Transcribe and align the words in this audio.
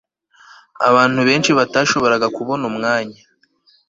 abantu 0.89 1.19
benshi 1.27 1.51
batashoboraga 1.57 2.27
kubona 2.37 2.63
umwanya 2.71 3.19